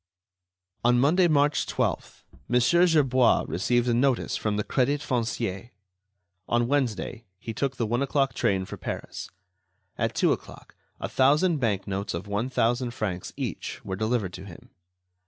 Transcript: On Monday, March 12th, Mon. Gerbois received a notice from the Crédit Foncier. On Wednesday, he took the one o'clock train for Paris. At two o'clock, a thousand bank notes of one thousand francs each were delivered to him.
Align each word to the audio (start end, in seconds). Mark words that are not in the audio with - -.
On 0.83 0.99
Monday, 0.99 1.27
March 1.27 1.67
12th, 1.67 2.23
Mon. 2.47 2.59
Gerbois 2.87 3.45
received 3.47 3.87
a 3.87 3.93
notice 3.93 4.35
from 4.35 4.57
the 4.57 4.63
Crédit 4.63 4.99
Foncier. 4.99 5.69
On 6.47 6.67
Wednesday, 6.67 7.25
he 7.37 7.53
took 7.53 7.75
the 7.77 7.85
one 7.85 8.01
o'clock 8.01 8.33
train 8.33 8.65
for 8.65 8.77
Paris. 8.77 9.29
At 9.99 10.15
two 10.15 10.31
o'clock, 10.33 10.73
a 10.99 11.07
thousand 11.07 11.57
bank 11.59 11.85
notes 11.87 12.15
of 12.15 12.25
one 12.25 12.49
thousand 12.49 12.95
francs 12.95 13.31
each 13.37 13.85
were 13.85 13.95
delivered 13.95 14.33
to 14.33 14.45
him. 14.45 14.71